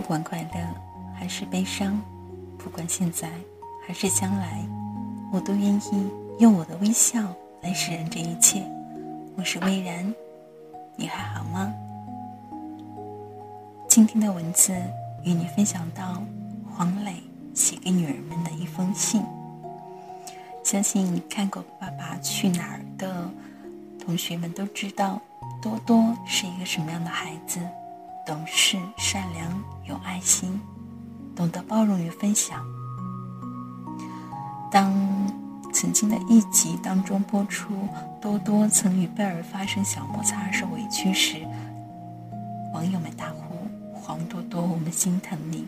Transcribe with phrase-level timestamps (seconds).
[0.00, 0.74] 不管快乐
[1.14, 2.00] 还是悲伤，
[2.56, 3.28] 不管现在
[3.86, 4.66] 还是将来，
[5.30, 7.22] 我都愿意用我的微笑
[7.60, 8.64] 来释然这一切。
[9.36, 10.14] 我是微然，
[10.96, 11.70] 你还好吗？
[13.90, 14.72] 今天的文字
[15.22, 16.22] 与你分享到
[16.74, 17.16] 黄磊
[17.52, 19.22] 写给女儿们的一封信。
[20.64, 23.30] 相信看过《爸爸去哪儿》的
[24.02, 25.20] 同学们都知道，
[25.60, 27.60] 多多是一个什么样的孩子。
[28.30, 30.60] 懂事、善良、有爱心，
[31.34, 32.64] 懂得包容与分享。
[34.70, 34.94] 当
[35.72, 37.88] 曾经的一集当中播出
[38.22, 41.44] 多多曾与贝尔发生小摩擦而受委屈时，
[42.72, 43.68] 网友们大呼
[44.00, 45.66] ：“黄多多，我们心疼你！”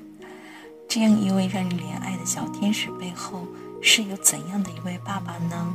[0.89, 3.45] 这样一位让人怜爱的小天使背后，
[3.83, 5.75] 是有怎样的一位爸爸呢？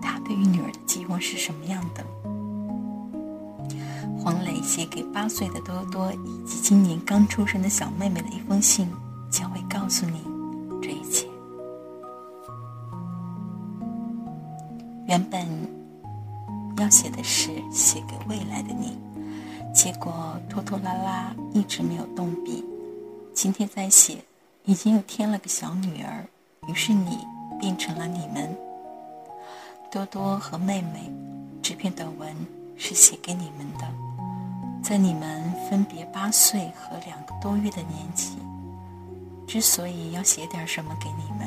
[0.00, 2.06] 他对于女儿的寄望是什么样的？
[4.18, 8.88] 黄磊写给八岁的多多以及今年刚出生的小妹妹的一封信，
[9.30, 10.22] 将会告诉你
[10.80, 11.26] 这一切。
[15.06, 15.46] 原本
[16.78, 18.96] 要写的是写给未来的你，
[19.74, 22.64] 结果拖拖拉拉一直没有动笔。
[23.34, 24.18] 今天在写，
[24.64, 26.24] 已经又添了个小女儿，
[26.68, 27.18] 于是你
[27.58, 28.56] 变成了你们。
[29.90, 31.12] 多多和妹妹，
[31.60, 32.34] 这篇短文
[32.84, 33.86] 是写给你们的。
[34.82, 38.36] 在你们分别八岁和两个多月的年纪，
[39.46, 41.46] 之所以要写点什么给你们，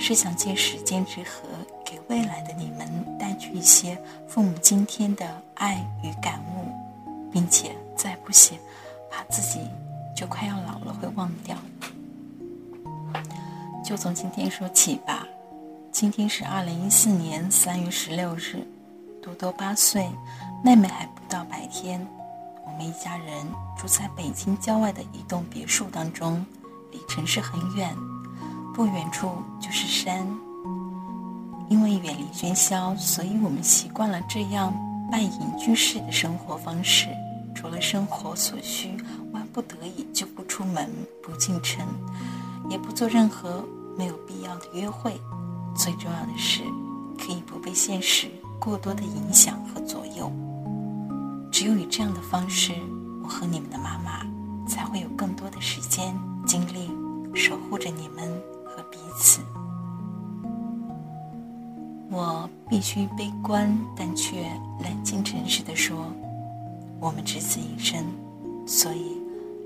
[0.00, 1.48] 是想借时间之河，
[1.84, 6.66] 给未来的你们带去一些父母今天的爱与感悟，
[7.30, 8.58] 并且再不写，
[9.08, 9.60] 怕自己
[10.16, 11.56] 就快要老了会忘掉。
[13.84, 15.24] 就从今天说起吧，
[15.92, 18.66] 今天是二零一四年三月十六日，
[19.22, 20.10] 多多八岁，
[20.64, 22.04] 妹妹还不到白天。
[22.66, 23.46] 我们一家人
[23.76, 26.44] 住在北京郊外的一栋别墅当中，
[26.90, 27.96] 离城市很远，
[28.74, 29.30] 不远处
[29.60, 30.26] 就是山。
[31.68, 34.74] 因为远离喧嚣，所以我们习惯了这样
[35.10, 37.08] 半隐居式的生活方式。
[37.54, 38.96] 除了生活所需，
[39.32, 40.90] 万不得已就不出门、
[41.22, 41.86] 不进城，
[42.70, 43.64] 也不做任何
[43.96, 45.20] 没有必要的约会。
[45.76, 46.62] 最重要的是，
[47.18, 48.28] 可以不被现实
[48.60, 50.30] 过多的影响和左右。
[51.50, 52.74] 只有以这样的方式，
[53.24, 54.20] 我和你们的妈妈
[54.68, 56.14] 才会有更多的时间
[56.46, 56.90] 精力
[57.34, 58.30] 守护着你们
[58.64, 59.40] 和彼此。
[62.10, 64.42] 我必须悲观，但却
[64.82, 66.12] 冷静诚实地说：
[67.00, 68.04] 我们只此一生，
[68.66, 69.16] 所以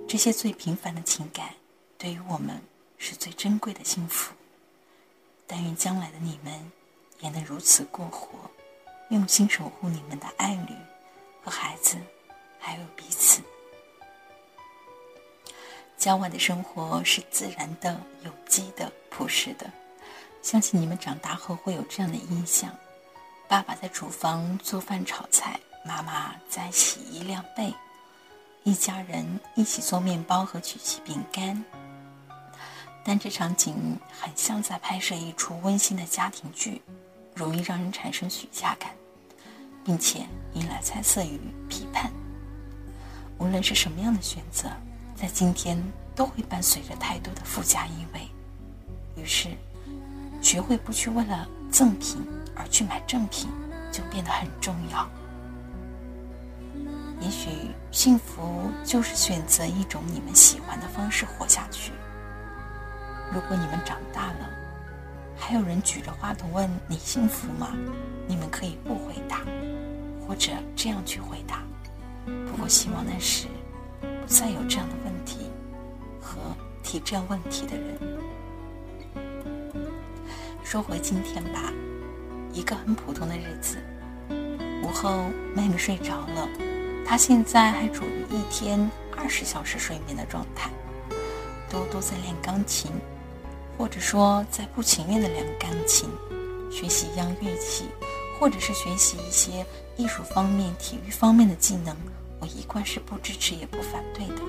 [0.09, 1.50] 这些最平凡的情感，
[1.99, 2.60] 对于我们
[2.97, 4.33] 是最珍贵的幸福。
[5.47, 6.53] 但愿将来的你们
[7.21, 8.28] 也能如此过活，
[9.12, 10.74] 用心守护你们的爱侣。
[11.44, 11.96] 和孩子，
[12.60, 13.42] 还有彼此。
[15.98, 19.68] 郊外的生活是自然的、有机的、朴实的。
[20.40, 22.72] 相信你们长大后会有这样的印象：
[23.48, 27.74] 爸爸在厨房做饭炒菜，妈妈在洗衣晾被，
[28.62, 31.64] 一家人一起做面包和曲奇饼干。
[33.04, 36.80] 但这场景很像在拍摄一出温馨的家庭剧，
[37.34, 38.94] 容易让人产生虚假感。
[39.84, 42.10] 并且引来猜测与批判。
[43.38, 44.69] 无论是什么样的选择，
[45.15, 45.82] 在今天
[46.15, 48.28] 都会伴随着太多的附加意味。
[49.16, 49.48] 于是，
[50.41, 53.48] 学会不去为了赠品而去买正品，
[53.91, 55.09] 就变得很重要。
[57.21, 57.50] 也许
[57.91, 61.92] 幸福就是选择一种你们喜欢的方式活下去。
[63.32, 64.50] 如果你们长大了，
[65.37, 67.69] 还有人举着话筒问你幸福吗？
[68.26, 69.41] 你们可以不回答。
[70.25, 71.62] 或者这样去回答，
[72.48, 73.48] 不过希望那时
[74.00, 75.50] 不再有这样的问题
[76.21, 76.38] 和
[76.82, 77.98] 提这样问题的人。
[80.62, 81.71] 说回今天吧，
[82.53, 83.77] 一个很普通的日子。
[84.83, 86.48] 午后，妹妹睡着了，
[87.04, 90.71] 她现在还处于一天二十小时睡眠的状态。
[91.68, 92.91] 多多在练钢琴，
[93.82, 96.08] 或者说在不情愿的练钢琴，
[96.70, 97.86] 学习一样乐器。
[98.38, 101.96] 或者是学习一些艺术方面、体育方面的技能，
[102.38, 104.42] 我一贯是不支持也不反对的。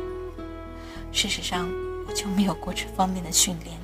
[1.11, 1.67] 事实上，
[2.07, 3.75] 我就没有过这方面的训练。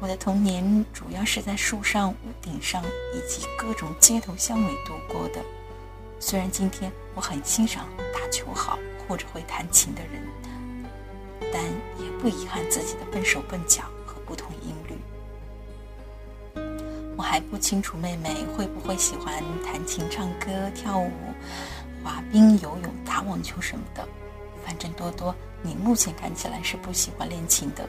[0.00, 2.84] 我的童年主要是在树上、屋顶上
[3.14, 5.40] 以及各种街头巷尾度过的。
[6.20, 8.78] 虽然今天我很欣赏打球好
[9.08, 10.22] 或者会弹琴的人，
[11.50, 11.64] 但
[11.98, 13.82] 也不遗憾自己的笨手笨脚
[17.28, 21.10] 还不清楚妹妹会不会喜欢弹琴、唱歌、跳舞、
[22.02, 24.06] 滑冰、游泳、打网球什么的。
[24.64, 27.86] 反正多多你目前看起来是不喜欢练琴的，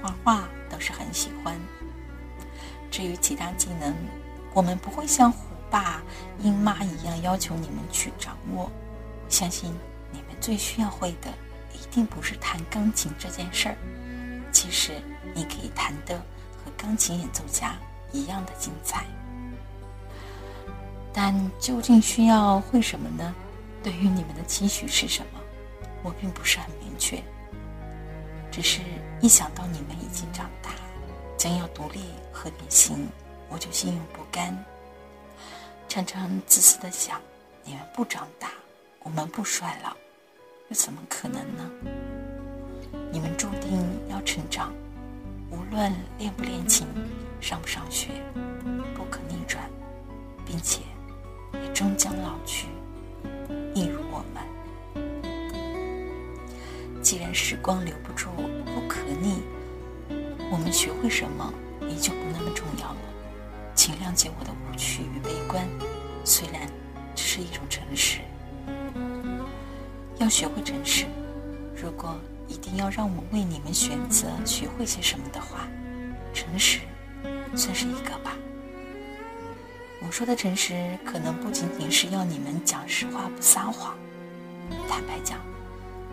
[0.00, 1.54] 画画倒是很喜欢。
[2.90, 3.94] 至于其他技能，
[4.54, 6.02] 我们不会像虎爸
[6.40, 8.72] 鹰妈一样要求你们去掌握。
[9.28, 9.70] 相信
[10.10, 11.30] 你们最需要会的，
[11.74, 13.76] 一定不是弹钢琴这件事儿。
[14.50, 14.94] 其实
[15.34, 16.18] 你可以弹的
[16.64, 17.74] 和钢琴演奏家
[18.12, 19.04] 一样的精彩。
[21.12, 23.34] 但究竟需要会什么呢？
[23.82, 25.40] 对于你们的期许是什么？
[26.02, 27.22] 我并不是很明确。
[28.50, 28.80] 只是
[29.20, 30.70] 一想到你们已经长大，
[31.36, 32.00] 将要独立
[32.32, 33.08] 和旅行，
[33.48, 34.56] 我就心有不甘。
[35.88, 37.20] 常常自私的想：
[37.64, 38.50] 你们不长大，
[39.02, 39.90] 我们不衰老，
[40.68, 41.70] 又怎么可能呢？
[43.12, 44.72] 你们注定要成长，
[45.50, 46.86] 无论练不练琴，
[47.40, 48.08] 上不上学，
[48.94, 49.68] 不可逆转，
[50.46, 50.80] 并且。
[51.52, 52.68] 也终将老去，
[53.74, 54.40] 一如我们。
[57.02, 58.30] 既然时光留不住，
[58.64, 59.42] 不可逆，
[60.48, 61.52] 我们学会什么
[61.88, 62.98] 也就不那么重要了。
[63.74, 65.68] 请谅解我的无趣与悲观，
[66.24, 66.70] 虽然
[67.16, 68.20] 这是一种诚实。
[70.18, 71.06] 要学会诚实。
[71.74, 72.16] 如果
[72.46, 75.66] 一定要让我为你们选择学会些什么的话，
[76.32, 76.78] 诚实
[77.56, 78.36] 算是一个吧。
[80.02, 83.96] 我说的诚实，可能不仅仅是要你们讲实话不撒谎。
[84.88, 85.38] 坦白讲，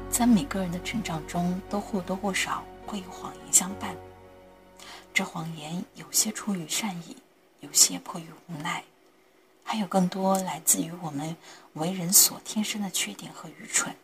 [0.10, 3.96] 在每个人的成长中，都或多或少会有谎言相伴。
[5.14, 7.16] 这谎言有些出于善意，
[7.62, 8.84] 有些迫于无奈，
[9.64, 11.36] 还有更多来自于我们
[11.74, 13.96] 为人所天生的缺点和愚蠢。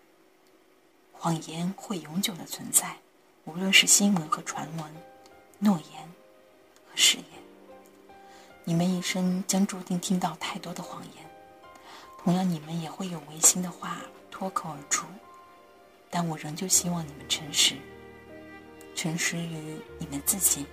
[1.12, 2.97] 谎言会永久的存在，
[3.45, 4.85] 无论是新闻和传闻，
[5.59, 6.09] 诺言
[6.95, 7.25] 誓言。
[8.63, 11.25] 你们一生将注定听到太多的谎言，
[12.18, 14.01] 同样，你们也会有违心的话
[14.31, 15.06] 脱口而出。
[16.10, 17.75] 但我仍旧希望你们诚实，
[18.95, 20.66] 诚实于你们自己，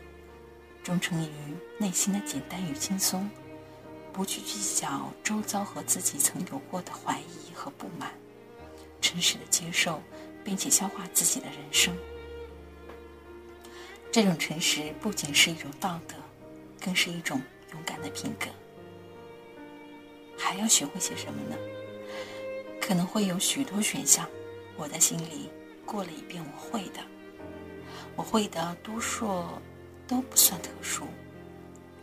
[0.85, 1.31] 忠诚于
[1.79, 3.29] 内心的简单与轻松，
[4.13, 8.13] 不去计较周遭和自己曾有过的怀疑和不满，
[9.01, 10.01] 诚实的接受
[10.45, 11.97] 并且消化自己的人生。
[14.12, 16.15] 这种诚实不仅是一种道德，
[16.81, 17.41] 更是一种。
[17.73, 18.47] 勇敢的品格，
[20.37, 21.57] 还要学会些什么呢？
[22.81, 24.29] 可能会有许多选项，
[24.77, 25.49] 我的心里
[25.87, 26.43] 过了一遍。
[26.45, 27.01] 我会的，
[28.17, 29.45] 我会的多数
[30.09, 31.07] 都不算特殊。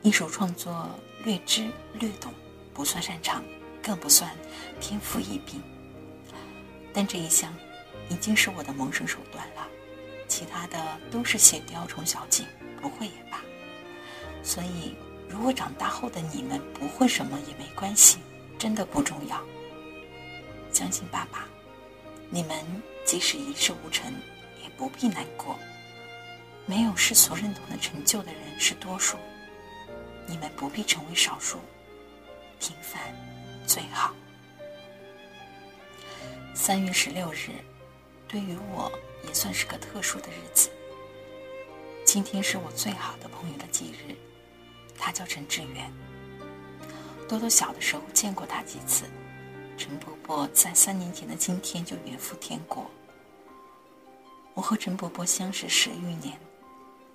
[0.03, 0.89] 艺术创作
[1.25, 1.69] 略知
[1.99, 2.33] 略懂，
[2.73, 3.43] 不算擅长，
[3.83, 4.33] 更不算
[4.79, 5.61] 天赋异禀。
[6.93, 7.53] 但这一项
[8.07, 9.66] 已经是我的谋生手段了，
[10.37, 10.77] 其他的
[11.09, 12.45] 都是些雕虫小技，
[12.79, 13.41] 不会也罢。
[14.43, 14.95] 所以。
[15.29, 18.17] 如果长大后的你们不会什么也没关系，
[18.57, 19.43] 真的不重要。
[20.71, 21.45] 相信爸爸，
[22.29, 22.57] 你们
[23.03, 24.09] 即使一事无成，
[24.63, 25.59] 也不必难过。
[26.65, 29.17] 没有世俗认同的成就的人是多数，
[30.25, 31.59] 你们不必成为少数。
[32.57, 33.13] 平凡
[33.65, 34.15] 最好。
[36.53, 37.49] 三月十六日，
[38.29, 38.89] 对于我
[39.23, 40.69] 也算是个特殊的日子。
[42.05, 44.15] 今天是我最好的朋友的忌日。
[44.97, 45.91] 他叫陈志远。
[47.27, 49.05] 多多小的时候见过他几次。
[49.77, 52.89] 陈伯伯在三年前的今天就远赴天国。
[54.55, 56.39] 我和陈伯伯相识十余年，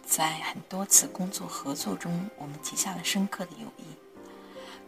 [0.06, 3.84] 在很多次工作合作中，我们结下了深刻的友谊。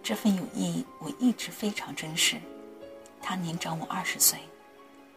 [0.04, 2.36] 这份友谊我一直非常珍视。
[3.20, 4.38] 他年长我二十岁，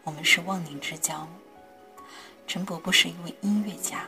[0.02, 1.28] 我们是忘年之交。
[2.48, 4.04] 陈伯伯是一位音乐家。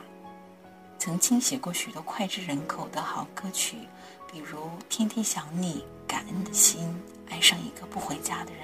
[0.97, 3.77] 曾经写过许多脍炙人口的好歌曲，
[4.31, 4.57] 比如
[4.89, 5.75] 《天天想你》
[6.07, 6.81] 《感恩的心》
[7.31, 8.63] 《爱上一个不回家的人》，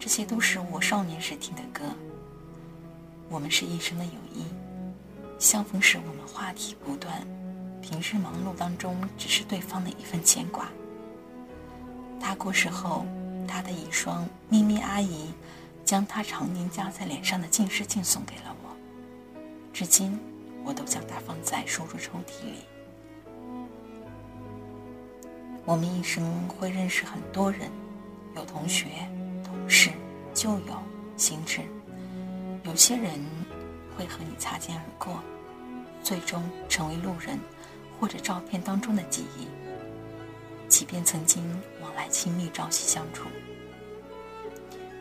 [0.00, 1.84] 这些都是我少年时听的歌。
[3.28, 4.44] 我们是一生的友谊，
[5.38, 7.20] 相逢时我们话题不断，
[7.82, 10.68] 平日忙碌当中只是对方的一份牵挂。
[12.18, 13.04] 他过世后，
[13.46, 15.26] 他的遗孀咪咪阿姨
[15.88, 18.76] 将他常年夹在脸上的近视镜送给了我，
[19.72, 20.18] 至今。
[20.62, 22.58] 我都将它放在书桌抽屉里。
[25.64, 27.70] 我们一生会认识很多人，
[28.36, 28.84] 有同学、
[29.42, 29.88] 同事、
[30.34, 30.76] 旧友、
[31.16, 31.62] 新知。
[32.64, 33.18] 有些人
[33.96, 35.22] 会和你擦肩而过，
[36.02, 37.38] 最终成为路人，
[37.98, 39.48] 或者照片当中的记忆。
[40.68, 41.42] 即便曾经
[41.80, 43.24] 往来亲密、朝夕相处，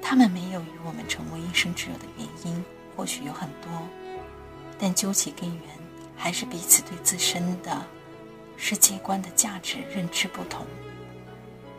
[0.02, 2.64] 他们没有与我们成为一生挚友的原因，
[2.96, 3.72] 或许有很多。
[4.80, 5.64] 但究其根源，
[6.16, 7.86] 还是彼此对自身的
[8.56, 10.66] 世界观的价值认知不同，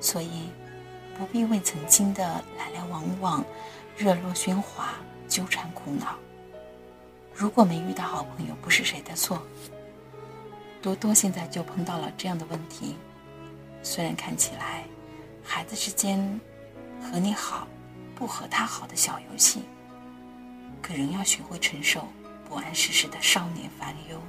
[0.01, 0.51] 所以
[1.17, 2.25] 不必为曾经的
[2.57, 3.45] 来来往往、
[3.97, 4.95] 热络喧哗
[5.29, 6.17] 纠缠苦恼。
[7.33, 9.41] 如果没遇到好朋友，不是谁的错。
[10.83, 12.97] 多多现在就碰到了这样的问题，
[13.83, 14.85] 虽然看起来
[15.45, 16.41] 孩子之间
[17.01, 17.67] 和你好
[18.19, 19.63] 不和他好的小游戏，
[20.83, 22.09] 可仍要学会承受
[22.49, 24.21] 不谙世事的少年烦忧。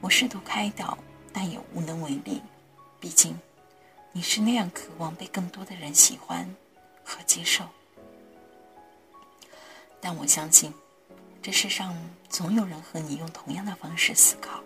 [0.00, 0.98] 我试图开导，
[1.32, 2.42] 但也无能为力。
[2.98, 3.38] 毕竟
[4.10, 6.52] 你是那样渴望被更多的人喜欢
[7.04, 7.64] 和接受。
[10.00, 10.74] 但我相信，
[11.40, 11.96] 这世上
[12.28, 14.60] 总有人和你用同样的方式思考。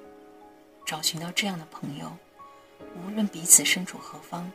[0.87, 2.11] 找寻到这样的朋友，
[2.95, 4.51] 无论彼此身处何方，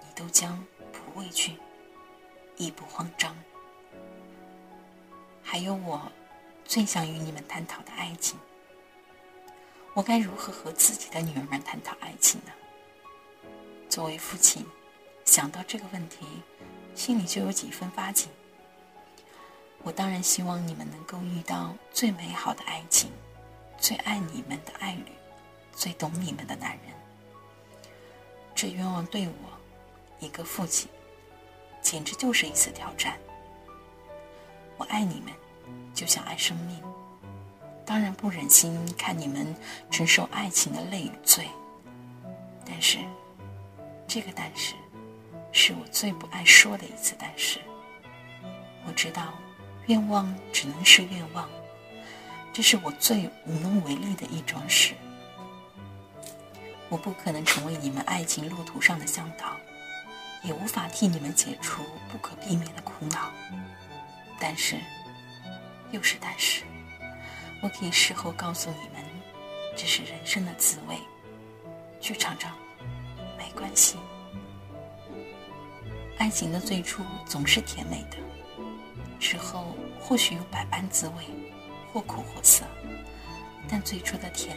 [0.00, 1.56] 你都将不畏惧，
[2.56, 3.36] 亦不慌张。
[5.42, 6.10] 还有我
[6.64, 8.38] 最想与你们探讨的爱情，
[9.94, 12.52] 我该如何和自己的女儿们探讨爱情呢？
[13.88, 14.66] 作为父亲，
[15.24, 16.26] 想到这个问题，
[16.94, 18.28] 心里就有几分发紧。
[19.82, 23.10] 我当然希望你们能够遇到最美好的爱情，
[23.78, 25.12] 最爱你们的爱侣。
[25.78, 26.94] 最懂你们的男人，
[28.54, 29.34] 这愿望对我
[30.20, 30.88] 一个父亲，
[31.86, 33.16] 简直就是一次挑战。
[34.76, 35.32] 我爱你们，
[35.94, 36.82] 就像爱生命，
[37.84, 39.54] 当然不忍心看你们
[39.88, 41.46] 承受爱情的累与罪。
[42.64, 42.98] 但是，
[44.08, 44.74] 这个但是，
[45.52, 47.60] 是我最不爱说的一次但是。
[48.84, 49.34] 我知道，
[49.86, 51.48] 愿望只能是愿望，
[52.52, 54.92] 这是我最无能为力的一桩事。
[56.88, 59.56] 我不可能成为你们爱情路途上的向导，
[60.46, 63.30] 也无法替你们解除不可避免的苦恼。
[64.38, 64.76] 但是，
[65.90, 66.62] 又是但是，
[67.62, 69.04] 我可以事后告诉你们，
[69.76, 70.96] 这是人生的滋味。
[72.00, 72.56] 去尝尝，
[73.36, 73.96] 没关系。
[76.18, 78.18] 爱情的最初总是甜美的，
[79.18, 81.24] 之后或许有百般滋味，
[81.92, 82.64] 或苦或涩，
[83.68, 84.56] 但最初的甜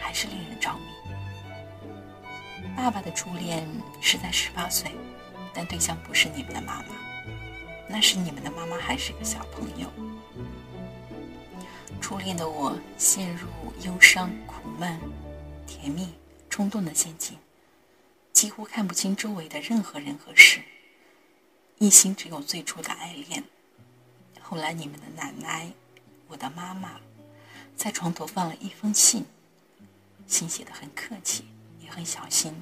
[0.00, 1.09] 还是令人着迷。
[2.80, 3.68] 爸爸的初恋
[4.00, 4.90] 是在十八岁，
[5.52, 6.96] 但对象不是你们的妈妈，
[7.86, 9.86] 那时你们的妈妈还是个小朋友。
[12.00, 13.48] 初恋的我陷入
[13.84, 14.98] 忧伤、苦闷、
[15.66, 16.08] 甜蜜、
[16.48, 17.36] 冲动的陷阱，
[18.32, 20.62] 几乎看不清周围的任何人和事，
[21.78, 23.44] 一心只有最初的爱恋。
[24.40, 25.70] 后来你们的奶奶，
[26.28, 26.98] 我的妈妈，
[27.76, 29.26] 在床头放了一封信，
[30.26, 31.44] 信写的很客气。
[31.82, 32.54] 也很小心，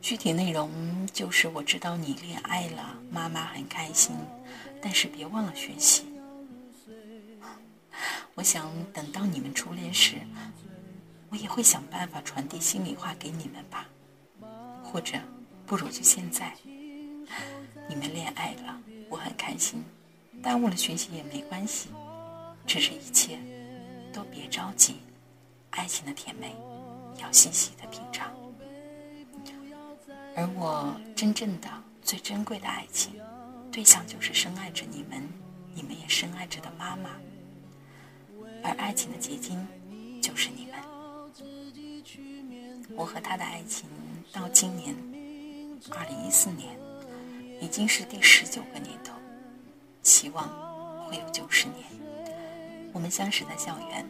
[0.00, 4.16] 具体内容就是我知道你恋爱了，妈妈很开心，
[4.80, 6.06] 但是别忘了学习。
[8.34, 10.16] 我想等到你们初恋时，
[11.28, 13.86] 我也会想办法传递心里话给你们吧，
[14.82, 15.18] 或者
[15.66, 16.54] 不如就现在，
[17.88, 19.84] 你们恋爱了，我很开心，
[20.42, 21.90] 耽误了学习也没关系，
[22.66, 23.38] 只是一切
[24.12, 24.96] 都别着急，
[25.70, 26.54] 爱情的甜美
[27.20, 28.32] 要细细的品尝。
[30.36, 31.68] 而我真正的
[32.02, 33.12] 最珍贵的爱情
[33.72, 35.22] 对象，就是深爱着你们，
[35.74, 37.10] 你们也深爱着的妈妈。
[38.62, 39.66] 而爱情的结晶，
[40.20, 40.74] 就是你们。
[42.96, 43.88] 我和他的爱情
[44.32, 44.94] 到今年
[45.90, 46.76] 二零一四年，
[47.60, 49.12] 已经是第十九个年头，
[50.02, 50.48] 希望
[51.06, 51.84] 会有九十年。
[52.92, 54.04] 我们相识在校园，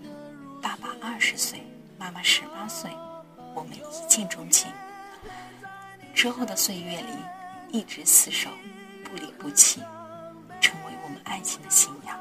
[0.63, 1.63] 爸爸二十岁，
[1.99, 2.91] 妈妈十八岁，
[3.55, 4.71] 我们一见钟情。
[6.19, 7.13] 之后的岁月里，
[7.71, 8.51] 一直厮守，
[9.05, 9.81] 不离不弃，
[10.61, 12.19] 成为我们爱情的信仰。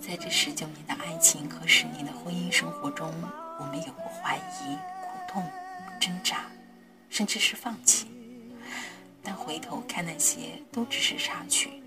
[0.00, 3.12] 在这十九年的爱情和十年的婚姻生活中，
[3.58, 5.44] 我们有过怀疑、苦痛、
[6.00, 6.46] 挣扎，
[7.10, 8.06] 甚至是放弃。
[9.20, 11.82] 但回头看那些，都只是插曲。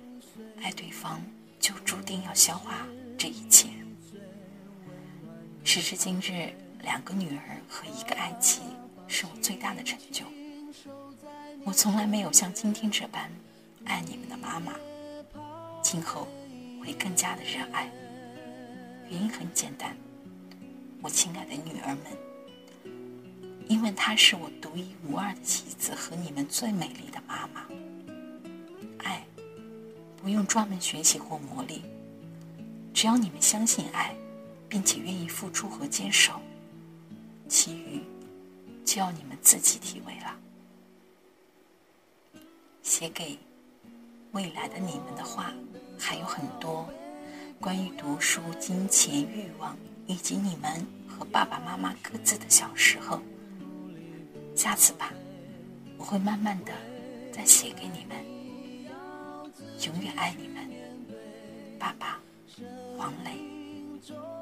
[0.61, 1.21] 爱对方，
[1.61, 2.85] 就注定要消化
[3.17, 3.69] 这一切。
[5.63, 8.63] 时至今日，两个女儿和一个爱妻，
[9.07, 10.25] 是我最大的成就。
[11.65, 13.29] 我从来没有像今天这般
[13.85, 14.73] 爱你们的妈妈，
[15.81, 16.27] 今后
[16.81, 17.91] 会更加的热爱。
[19.09, 19.95] 原因很简单，
[21.01, 22.93] 我亲爱的女儿们，
[23.67, 27.65] 因为她是我独一无二的妻子和你们最美丽的妈妈。
[28.99, 29.25] 爱
[30.21, 31.81] 不用专门学习或磨砺，
[32.93, 34.15] 只要你们相信爱，
[34.67, 36.39] 并且愿意付出和坚守，
[37.47, 38.01] 其余
[38.85, 40.35] 就要你们自己体会了。
[42.89, 43.37] 写给
[44.31, 45.53] 未来的你们的话
[45.99, 46.89] 还有很多，
[47.61, 49.77] 关于读书、金钱、欲望，
[50.07, 53.21] 以及你们和爸爸妈妈各自的小时候。
[54.55, 55.13] 下次吧，
[55.99, 56.73] 我会慢慢的
[57.31, 58.17] 再写给你们。
[59.85, 60.67] 永远爱你们，
[61.77, 62.19] 爸爸
[62.97, 63.39] 王磊，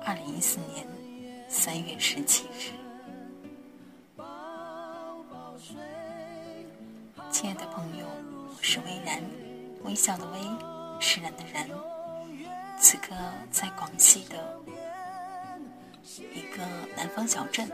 [0.05, 0.87] 二零一四年
[1.49, 2.71] 三月十七日。
[7.29, 8.05] 亲爱的朋友，
[8.61, 9.21] 是微然，
[9.83, 10.39] 微笑的微，
[10.99, 11.67] 释然的然。
[12.79, 13.15] 此刻
[13.51, 14.59] 在广西的
[16.15, 16.63] 一个
[16.95, 17.67] 南方小镇，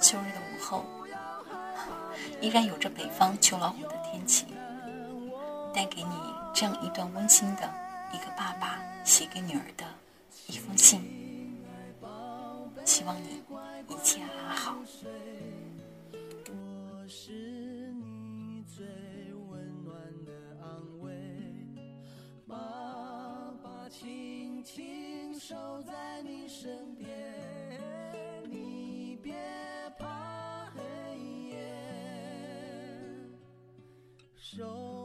[0.00, 0.84] 秋日的午后，
[2.40, 4.46] 依然有着北方秋老虎的天气，
[5.72, 6.16] 带给你
[6.54, 7.72] 这样一段温馨的
[8.12, 9.84] 一个爸爸写给女儿的
[10.48, 11.00] 一封信，
[12.84, 13.42] 希望你
[13.88, 14.76] 一切安好。
[25.48, 27.08] 守在你身边，
[28.50, 29.32] 你别
[29.96, 30.80] 怕黑
[31.50, 31.56] 夜。
[34.34, 34.95] 守。